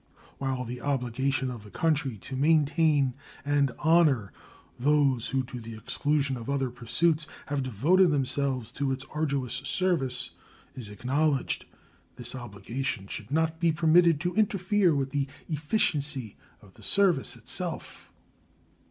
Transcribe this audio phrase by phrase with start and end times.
[0.39, 3.13] While the obligation of the country to maintain
[3.45, 4.33] and honor
[4.79, 10.31] those who, to the exclusion of other pursuits, have devoted themselves to its arduous service
[10.73, 11.65] is acknowledged,
[12.15, 18.11] this obligation should not be permitted to interfere with the efficiency of the service itself.